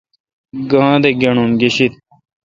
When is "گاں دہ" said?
0.71-1.09